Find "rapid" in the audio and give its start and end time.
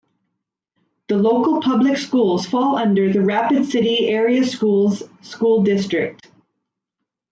3.21-3.67